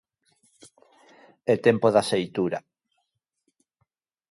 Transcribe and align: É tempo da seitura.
É 1.53 1.55
tempo 1.67 1.87
da 1.95 2.03
seitura. 2.11 2.59